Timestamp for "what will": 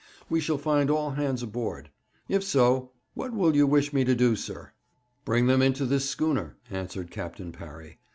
3.13-3.55